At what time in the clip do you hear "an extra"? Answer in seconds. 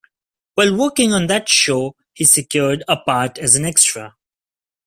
3.55-4.15